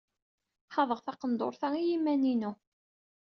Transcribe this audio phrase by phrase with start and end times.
[0.75, 2.51] Xaḍeɣ taqendurt-a i yiman-inu.